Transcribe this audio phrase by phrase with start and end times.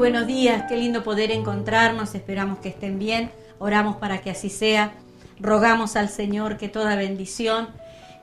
[0.00, 4.94] buenos días, qué lindo poder encontrarnos, esperamos que estén bien, oramos para que así sea,
[5.38, 7.68] rogamos al Señor que toda bendición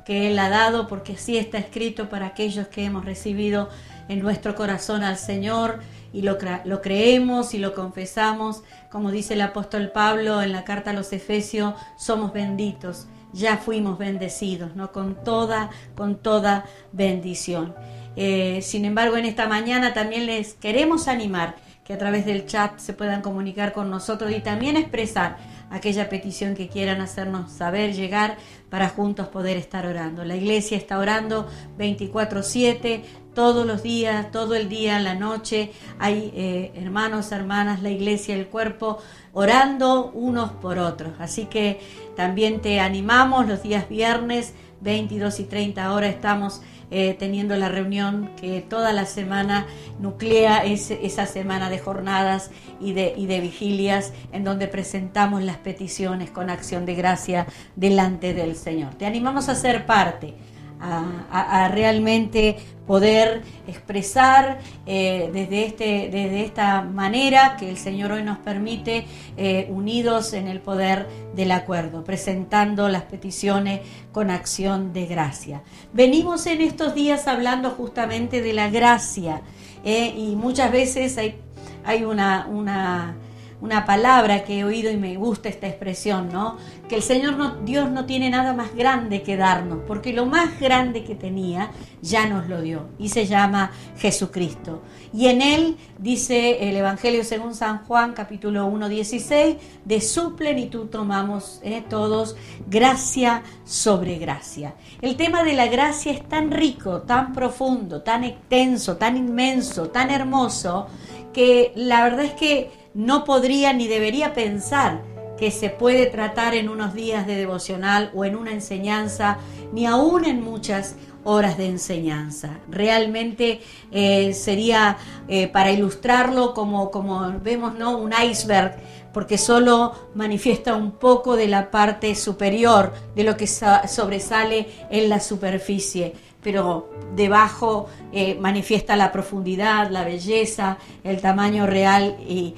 [0.03, 3.69] que Él ha dado, porque así está escrito para aquellos que hemos recibido
[4.09, 5.81] en nuestro corazón al Señor
[6.13, 6.39] y lo,
[6.81, 11.75] creemos y lo confesamos, como dice el apóstol Pablo en la carta a los Efesios,
[11.95, 14.91] somos benditos, ya fuimos bendecidos, ¿no?
[14.91, 17.75] Con toda, con toda bendición.
[18.15, 22.79] Eh, sin embargo, en esta mañana también les queremos animar que a través del chat
[22.79, 25.37] se puedan comunicar con nosotros y también expresar
[25.69, 28.35] aquella petición que quieran hacernos saber, llegar,
[28.69, 30.25] para juntos poder estar orando.
[30.25, 35.71] La iglesia está orando 24/7, todos los días, todo el día, la noche.
[35.97, 38.97] Hay eh, hermanos, hermanas, la iglesia, el cuerpo,
[39.31, 41.13] orando unos por otros.
[41.19, 41.79] Así que
[42.17, 48.31] también te animamos los días viernes, 22 y 30 horas estamos eh, teniendo la reunión
[48.39, 49.67] que toda la semana
[49.99, 52.49] nuclea esa semana de jornadas
[52.79, 58.33] y de, y de vigilias en donde presentamos las peticiones con acción de gracia delante
[58.33, 58.95] del Señor.
[58.95, 60.33] Te animamos a ser parte
[60.79, 68.37] a, realmente poder expresar eh, desde, este, desde esta manera que el Señor hoy nos
[68.37, 69.05] permite,
[69.35, 75.63] eh, unidos en el poder del acuerdo, presentando las peticiones con acción de gracia.
[75.91, 79.41] Venimos en estos días hablando justamente de la gracia
[79.83, 81.35] eh, y muchas veces hay,
[81.83, 83.15] hay una, una
[83.59, 86.57] una palabra que he oído y me gusta esta expresión, ¿no?
[86.87, 91.03] Que el Señor Dios no tiene nada más grande que darnos, porque lo más grande
[91.03, 94.83] que tenía ya nos lo dio y se llama Jesucristo.
[95.11, 100.87] Y en él dice el Evangelio según San Juan capítulo 1, 16, de su plenitud
[100.87, 102.35] tomamos eh, todos
[102.67, 104.75] gracia sobre gracia.
[105.01, 110.11] El tema de la gracia es tan rico, tan profundo, tan extenso, tan inmenso, tan
[110.11, 110.87] hermoso,
[111.33, 115.03] que la verdad es que no podría ni debería pensar
[115.37, 119.37] que se puede tratar en unos días de devocional o en una enseñanza,
[119.71, 122.57] ni aún en muchas horas de enseñanza.
[122.67, 124.97] Realmente eh, sería
[125.27, 127.99] eh, para ilustrarlo como, como vemos, ¿no?
[127.99, 128.77] Un iceberg,
[129.13, 135.19] porque solo manifiesta un poco de la parte superior de lo que sobresale en la
[135.19, 136.15] superficie
[136.47, 142.55] pero debajo eh, manifiesta la profundidad, la belleza, el tamaño real y,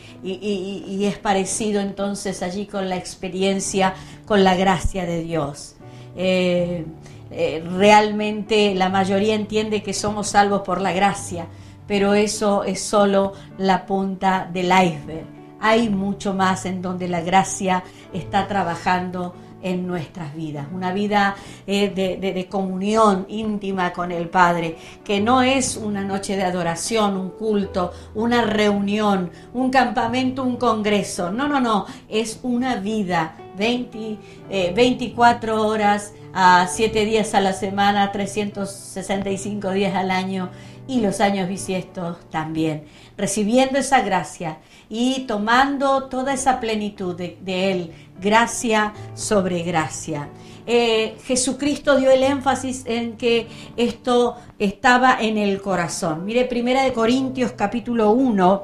[1.04, 3.96] es parecido entonces allí con la experiencia,
[4.28, 5.76] con la gracia de Dios.
[6.16, 6.86] Eh,
[7.32, 11.48] eh, realmente la mayoría entiende que somos salvos por la gracia,
[11.88, 15.26] pero eso es solo la punta del iceberg.
[15.60, 17.84] Hay mucho más en donde la gracia
[18.14, 21.36] está trabajando en nuestras vidas, una vida
[21.68, 27.32] eh, de, comunión íntima con el Padre, que no es una noche de adoración, un
[27.32, 34.18] culto, una reunión, un campamento, un congreso, no, no, no, es una vida 20,
[34.74, 40.50] 24 eh, horas a 7 días a la semana, 365 días al año
[40.90, 42.86] y los años bisiestos también,
[43.16, 44.58] recibiendo esa gracia
[44.90, 50.30] y tomando toda esa plenitud de, Él, gracia sobre gracia.
[50.66, 53.48] Eh, Jesucristo dio el énfasis en que
[53.78, 56.26] esto estaba en el corazón.
[56.26, 58.64] Mire, Primera de Corintios capítulo 1,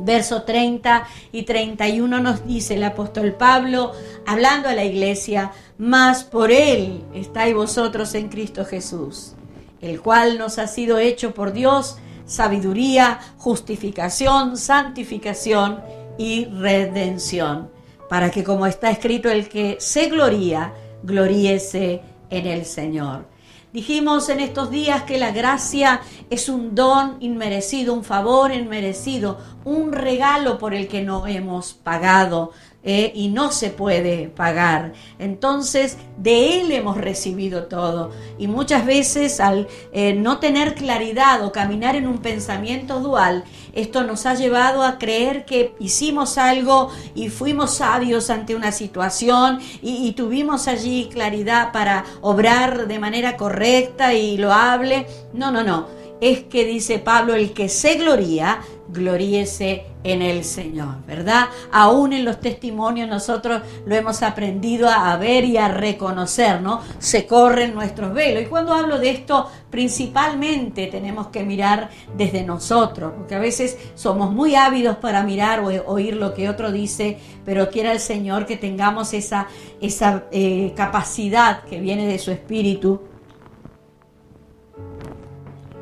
[0.00, 3.92] verso 30 y 31 nos dice el apóstol Pablo,
[4.26, 9.34] hablando a la iglesia, más por Él estáis vosotros en Cristo Jesús,
[9.82, 15.82] el cual nos ha sido hecho por Dios sabiduría, justificación, santificación
[16.16, 17.70] y redención,
[18.08, 20.72] para que como está escrito, el que se gloría,
[21.02, 22.00] gloríese
[22.30, 23.26] en el Señor.
[23.72, 29.92] Dijimos en estos días que la gracia es un don inmerecido, un favor inmerecido, un
[29.92, 32.52] regalo por el que no hemos pagado.
[32.84, 34.92] Eh, y no se puede pagar.
[35.20, 38.10] Entonces, de Él hemos recibido todo.
[38.38, 44.02] Y muchas veces al eh, no tener claridad o caminar en un pensamiento dual, esto
[44.02, 50.08] nos ha llevado a creer que hicimos algo y fuimos sabios ante una situación y,
[50.08, 55.06] y tuvimos allí claridad para obrar de manera correcta y loable.
[55.32, 56.01] No, no, no.
[56.22, 61.48] Es que dice Pablo, el que se gloría, gloríese en el Señor, ¿verdad?
[61.72, 66.80] Aún en los testimonios nosotros lo hemos aprendido a ver y a reconocer, ¿no?
[67.00, 68.44] Se corren nuestros velos.
[68.44, 74.30] Y cuando hablo de esto, principalmente tenemos que mirar desde nosotros, porque a veces somos
[74.30, 78.56] muy ávidos para mirar o oír lo que otro dice, pero quiera el Señor que
[78.56, 79.48] tengamos esa,
[79.80, 83.00] esa eh, capacidad que viene de su espíritu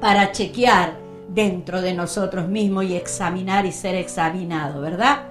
[0.00, 0.98] para chequear
[1.28, 5.30] dentro de nosotros mismos y examinar y ser examinado, ¿verdad?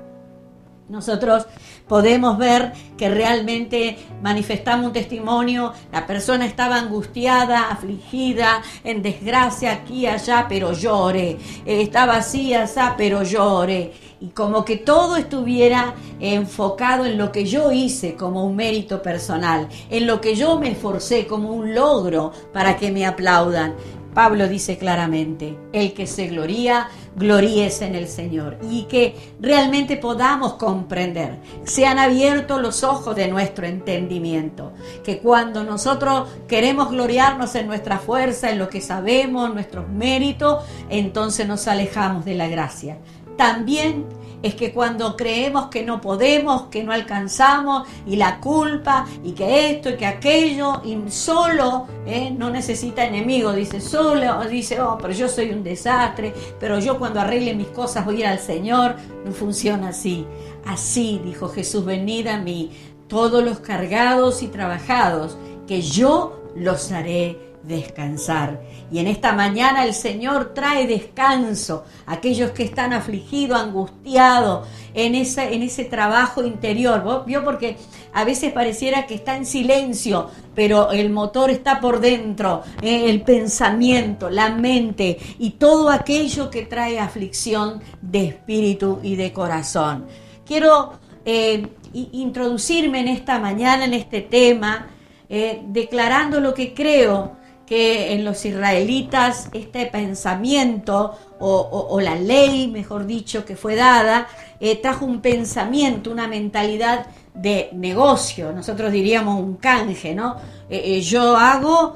[0.89, 1.45] Nosotros
[1.87, 10.07] podemos ver que realmente manifestamos un testimonio, la persona estaba angustiada, afligida, en desgracia aquí
[10.07, 13.93] allá, pero llore, estaba así, allá, pero llore.
[14.19, 19.69] Y como que todo estuviera enfocado en lo que yo hice como un mérito personal,
[19.91, 23.75] en lo que yo me esforcé como un logro para que me aplaudan.
[24.19, 30.55] Pablo dice claramente, el que se gloría, gloríese en el Señor y que realmente podamos
[30.55, 34.73] comprender, se han abierto los ojos de nuestro entendimiento,
[35.05, 41.47] que cuando nosotros queremos gloriarnos en nuestra fuerza, en lo que sabemos, nuestros méritos, entonces
[41.47, 42.97] nos alejamos de la gracia.
[43.37, 44.03] También
[44.41, 49.71] es que cuando creemos que no podemos, que no alcanzamos, y la culpa, y que
[49.71, 52.33] esto y que aquello, y solo ¿eh?
[52.35, 57.19] no necesita enemigo, dice solo, dice, oh, pero yo soy un desastre, pero yo cuando
[57.19, 58.95] arregle mis cosas voy al Señor,
[59.25, 60.25] no funciona así.
[60.65, 62.71] Así, dijo Jesús, venid a mí,
[63.07, 65.37] todos los cargados y trabajados,
[65.67, 68.61] que yo los haré descansar.
[68.91, 75.15] Y en esta mañana el Señor trae descanso a aquellos que están afligidos, angustiados en,
[75.15, 77.25] ese, en ese trabajo interior.
[77.25, 77.43] ¿Vio?
[77.43, 77.77] Porque
[78.13, 83.21] a veces pareciera que está en silencio, pero el motor está por dentro, eh, el
[83.21, 90.05] pensamiento, la mente y todo aquello que trae aflicción de espíritu y de corazón.
[90.45, 90.93] Quiero
[91.25, 94.87] eh, introducirme en esta mañana, en este tema,
[95.29, 97.38] eh, declarando lo que creo
[97.69, 104.27] que en los israelitas este pensamiento o, la ley, mejor dicho, que fue dada,
[104.59, 107.05] eh, trajo un pensamiento, una mentalidad
[107.35, 110.37] de negocio, nosotros diríamos un canje, ¿no?
[110.67, 111.95] Eh, eh, yo hago,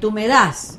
[0.00, 0.78] tú me das,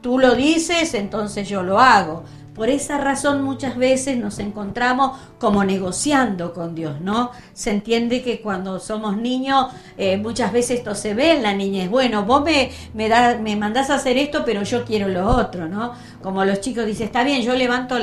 [0.00, 2.22] tú lo dices, entonces yo lo hago.
[2.54, 7.30] Por esa razón muchas veces nos encontramos como negociando con Dios, ¿no?
[7.54, 11.88] Se entiende que cuando somos niños eh, muchas veces esto se ve en la niñez.
[11.88, 13.08] Bueno, vos me, me,
[13.38, 15.94] me mandás a hacer esto, pero yo quiero lo otro, ¿no?
[16.22, 17.96] Como los chicos dicen, está bien, yo levanto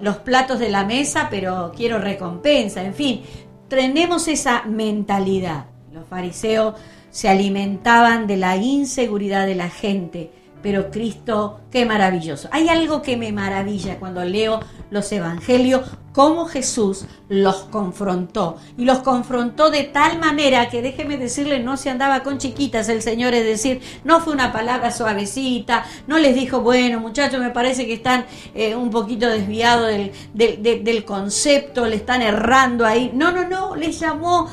[0.00, 2.82] los platos de la mesa, pero quiero recompensa.
[2.82, 3.22] En fin,
[3.68, 5.66] tenemos esa mentalidad.
[5.92, 6.74] Los fariseos
[7.10, 12.48] se alimentaban de la inseguridad de la gente pero Cristo, qué maravilloso.
[12.52, 14.60] Hay algo que me maravilla cuando leo
[14.90, 15.82] los evangelios,
[16.12, 18.58] cómo Jesús los confrontó.
[18.78, 23.02] Y los confrontó de tal manera que déjeme decirle, no se andaba con chiquitas el
[23.02, 27.86] Señor, es decir, no fue una palabra suavecita, no les dijo, bueno muchachos, me parece
[27.86, 33.10] que están eh, un poquito desviados del, del concepto, le están errando ahí.
[33.14, 34.48] No, no, no, les llamó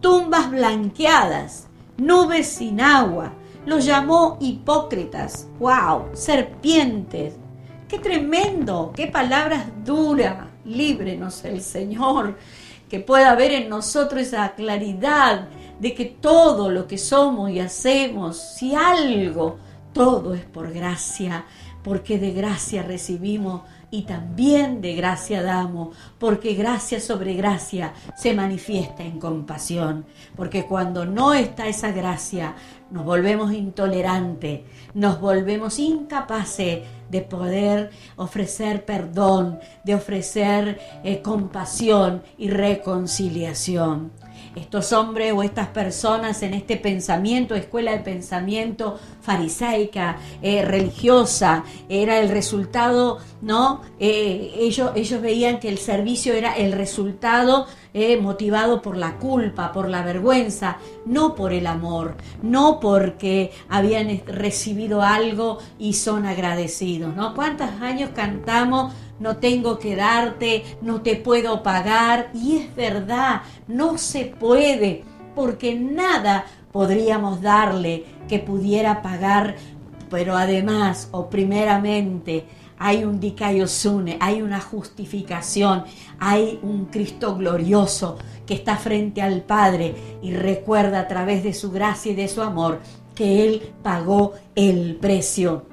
[0.00, 3.34] tumbas blanqueadas, nubes sin agua
[3.66, 7.34] los llamó hipócritas, wow, serpientes.
[7.88, 10.46] Qué tremendo, qué palabras duras.
[10.64, 12.38] Líbrenos el Señor,
[12.88, 15.48] que pueda haber en nosotros esa claridad
[15.78, 19.58] de que todo lo que somos y hacemos, si algo,
[19.92, 21.44] todo es por gracia,
[21.82, 23.62] porque de gracia recibimos
[23.92, 31.04] y también de gracia damos, porque gracia sobre gracia se manifiesta en compasión, porque cuando
[31.04, 32.56] no está esa gracia,
[32.90, 34.62] nos volvemos intolerantes,
[34.94, 44.10] nos volvemos incapaces de poder ofrecer perdón, de ofrecer eh, compasión y reconciliación
[44.54, 52.20] estos hombres o estas personas en este pensamiento, escuela de pensamiento farisaica, eh, religiosa, era
[52.20, 53.82] el resultado, ¿no?
[53.98, 59.70] Eh, ellos, ellos veían que el servicio era el resultado eh, motivado por la culpa,
[59.72, 67.14] por la vergüenza, no por el amor, no porque habían recibido algo y son agradecidos,
[67.14, 67.34] ¿no?
[67.34, 68.94] ¿Cuántos años cantamos?
[69.22, 72.30] No tengo que darte, no te puedo pagar.
[72.34, 75.04] Y es verdad, no se puede,
[75.36, 79.54] porque nada podríamos darle que pudiera pagar,
[80.10, 82.46] pero además o primeramente
[82.78, 85.84] hay un dikaiosune, hay una justificación,
[86.18, 91.70] hay un Cristo glorioso que está frente al Padre y recuerda a través de su
[91.70, 92.80] gracia y de su amor
[93.14, 95.71] que Él pagó el precio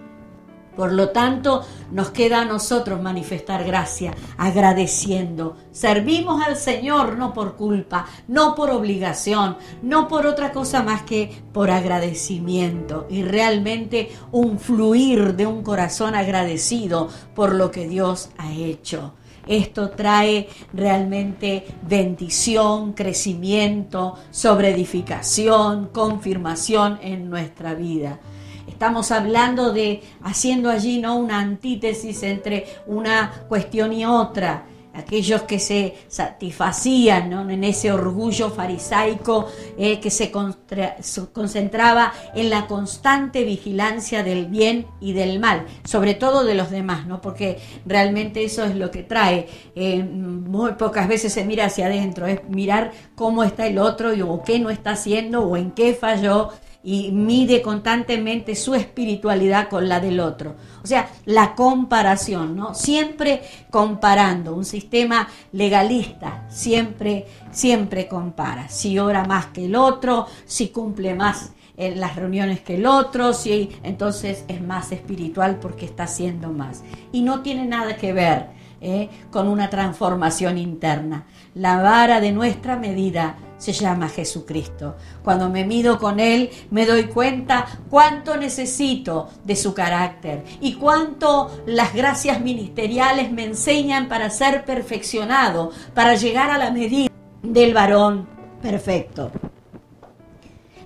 [0.79, 5.57] por lo tanto, nos queda a nosotros manifestar gracia, agradeciendo.
[5.74, 11.43] Servimos al Señor no por culpa, no por obligación, no por otra cosa más que
[11.51, 18.53] por agradecimiento y realmente un fluir de un corazón agradecido por lo que Dios ha
[18.53, 19.15] hecho.
[19.48, 28.21] Esto trae realmente bendición, crecimiento, sobreedificación, confirmación en nuestra vida.
[28.70, 35.60] Estamos hablando de haciendo allí no una antítesis entre una cuestión y otra aquellos que
[35.60, 39.48] se satisfacían en ese orgullo farisaico
[39.78, 46.44] eh, que se, concentraba en la constante vigilancia del bien y del mal, sobre todo
[46.44, 47.22] de los demás, ¿no?
[47.22, 49.48] porque realmente eso es lo que trae.
[49.76, 54.44] Eh, muy pocas veces se mira hacia adentro, es mirar cómo está el otro o
[54.44, 56.50] qué no está haciendo o en qué falló
[56.83, 60.55] y mide constantemente su espiritualidad con la del otro.
[60.83, 62.74] O sea, la comparación, ¿no?
[62.74, 68.69] Siempre comparando, un sistema legalista siempre, siempre compara.
[68.69, 73.33] Si ora más que el otro, si cumple más en las reuniones que el otro,
[73.33, 76.83] si entonces es más espiritual porque está haciendo más.
[77.12, 78.48] Y no tiene nada que ver
[78.81, 79.09] ¿eh?
[79.31, 81.25] con una transformación interna.
[81.55, 84.96] La vara de nuestra medida se llama Jesucristo.
[85.24, 91.51] Cuando me mido con Él, me doy cuenta cuánto necesito de su carácter y cuánto
[91.68, 97.12] las gracias ministeriales me enseñan para ser perfeccionado, para llegar a la medida
[97.44, 98.28] del varón
[98.62, 99.32] perfecto.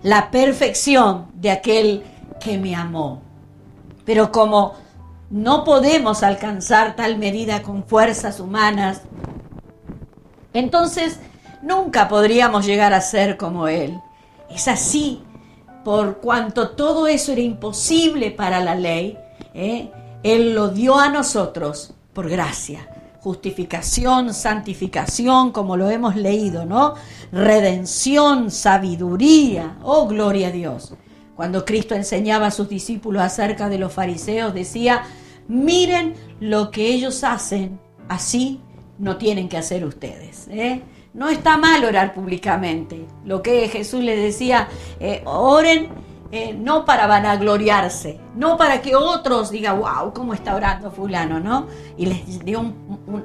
[0.01, 2.03] La perfección de aquel
[2.41, 3.21] que me amó.
[4.03, 4.73] Pero como
[5.29, 9.03] no podemos alcanzar tal medida con fuerzas humanas,
[10.53, 11.19] entonces
[11.63, 13.99] nunca podríamos llegar a ser como Él.
[14.49, 15.23] Es así,
[15.83, 19.17] por cuanto todo eso era imposible para la ley,
[19.53, 19.91] ¿eh?
[20.21, 22.87] Él lo dio a nosotros por gracia.
[23.19, 26.93] Justificación, santificación, como lo hemos leído, ¿no?
[27.31, 29.77] Redención, sabiduría.
[29.81, 30.93] Oh, gloria a Dios.
[31.35, 35.03] Cuando Cristo enseñaba a sus discípulos acerca de los fariseos, decía,
[35.47, 38.61] miren lo que ellos hacen, así
[38.99, 40.47] no tienen que hacer ustedes.
[40.49, 40.81] ¿eh?
[41.13, 43.05] No está mal orar públicamente.
[43.23, 44.67] Lo que Jesús les decía,
[44.99, 45.89] eh, oren
[46.31, 51.39] eh, no para vanagloriarse, no para que otros digan, wow, ¿cómo está orando fulano?
[51.39, 51.67] ¿no?
[51.95, 52.73] Y les dio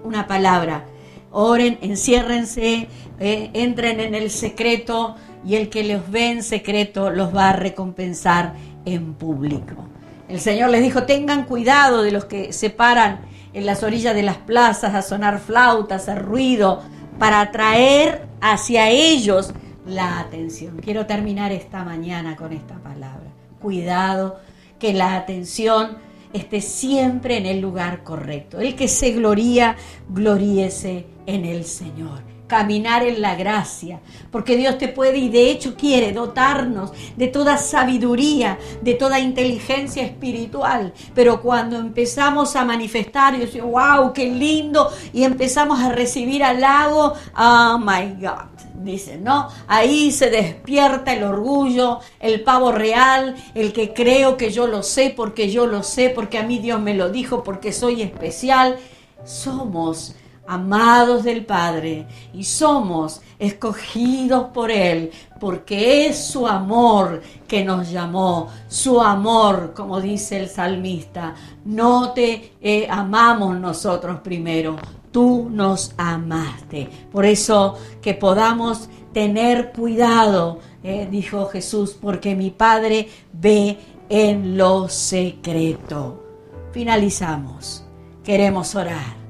[0.05, 0.85] una palabra.
[1.31, 7.35] Oren, enciérrense, eh, entren en el secreto y el que los ve en secreto los
[7.35, 8.53] va a recompensar
[8.85, 9.89] en público.
[10.29, 13.21] El Señor les dijo, tengan cuidado de los que se paran
[13.55, 16.83] en las orillas de las plazas a sonar flautas, a ruido,
[17.19, 19.53] para atraer hacia ellos
[19.87, 20.79] la atención.
[20.83, 23.31] Quiero terminar esta mañana con esta palabra.
[23.61, 24.39] Cuidado,
[24.79, 25.99] que la atención
[26.33, 28.61] esté siempre en el lugar correcto.
[28.61, 29.77] El que se gloría,
[30.09, 34.01] gloríese en el Señor caminar en la gracia,
[34.33, 40.03] porque Dios te puede y de hecho quiere dotarnos de toda sabiduría, de toda inteligencia
[40.03, 46.43] espiritual, pero cuando empezamos a manifestar y decimos, wow, qué lindo, y empezamos a recibir
[46.43, 48.59] halago, oh my God.
[48.81, 49.49] Dicen, ¿no?
[49.67, 55.13] Ahí se despierta el orgullo, el pavo real, el que creo que yo lo sé
[55.15, 58.79] porque yo lo sé, porque a mí Dios me lo dijo, porque soy especial.
[59.25, 60.15] Somos
[60.49, 68.49] amados del Padre y somos escogidos por Él, porque es su amor que nos llamó,
[68.67, 71.35] su amor, como dice el salmista,
[71.67, 74.77] no te eh, amamos nosotros primero,
[75.13, 76.89] tú nos amaste.
[77.13, 83.79] Por eso que podamos tener cuidado, eh, dijo Jesús, porque mi Padre ve
[84.09, 86.25] en lo secreto.
[86.73, 87.85] Finalizamos.
[88.25, 89.28] Queremos orar.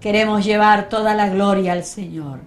[0.00, 2.40] Queremos llevar toda la gloria al Señor.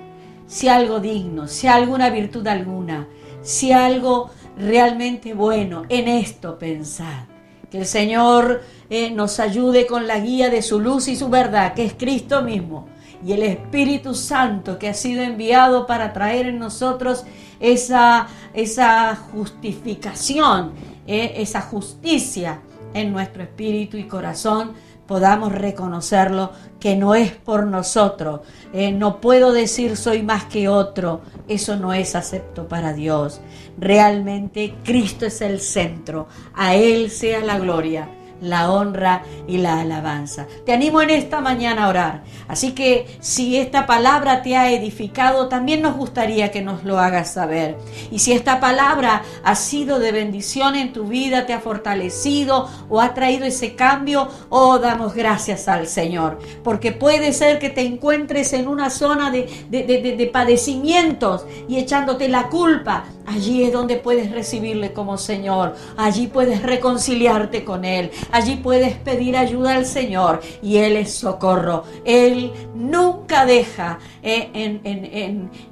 [0.48, 3.07] Si algo digno, si alguna virtud alguna,
[3.43, 7.25] si algo realmente bueno, en esto pensad.
[7.69, 11.74] Que el Señor eh, nos ayude con la guía de su luz y su verdad,
[11.75, 12.88] que es Cristo mismo,
[13.25, 17.24] y el Espíritu Santo que ha sido enviado para traer en nosotros
[17.60, 20.74] esa, esa justificación,
[21.05, 22.62] eh, esa justicia
[22.93, 24.74] en nuestro espíritu y corazón
[25.13, 28.39] podamos reconocerlo, que no es por nosotros.
[28.74, 33.39] Eh, no puedo decir soy más que otro, eso no es acepto para Dios.
[33.77, 38.10] Realmente Cristo es el centro, a Él sea la gloria
[38.43, 40.47] la honra y la alabanza.
[40.65, 42.23] Te animo en esta mañana a orar.
[42.47, 47.33] Así que si esta palabra te ha edificado, también nos gustaría que nos lo hagas
[47.33, 47.77] saber.
[48.12, 53.01] Y si esta palabra ha sido de bendición en tu vida, te ha fortalecido o
[53.01, 56.39] ha traído ese cambio, oh, damos gracias al Señor.
[56.63, 62.50] Porque puede ser que te encuentres en una zona de, de padecimientos y echándote la
[62.50, 63.05] culpa.
[63.25, 65.75] Allí es donde puedes recibirle como Señor.
[65.98, 68.12] Allí puedes reconciliarte con Él.
[68.32, 71.84] Allí puedes pedir ayuda al Señor y Él es socorro.
[72.06, 74.50] Él nunca deja eh,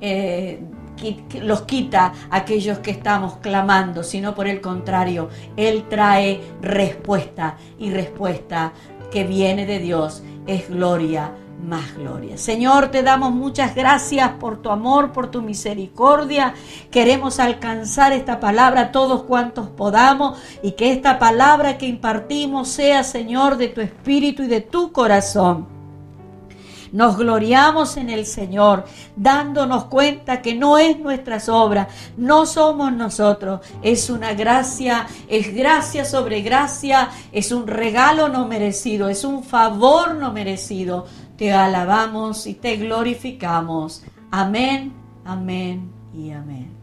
[0.01, 0.59] eh,
[1.41, 8.73] los quita aquellos que estamos clamando, sino por el contrario, Él trae respuesta y respuesta
[9.11, 11.31] que viene de Dios es gloria
[11.61, 12.37] más gloria.
[12.37, 16.53] Señor, te damos muchas gracias por tu amor, por tu misericordia.
[16.89, 23.57] Queremos alcanzar esta palabra todos cuantos podamos y que esta palabra que impartimos sea, Señor,
[23.57, 25.81] de tu espíritu y de tu corazón.
[26.91, 28.83] Nos gloriamos en el Señor,
[29.15, 31.87] dándonos cuenta que no es nuestras obras,
[32.17, 39.07] no somos nosotros, es una gracia, es gracia sobre gracia, es un regalo no merecido,
[39.07, 41.05] es un favor no merecido.
[41.41, 44.03] Te alabamos y te glorificamos.
[44.29, 44.93] Amén,
[45.25, 46.80] amén y amén.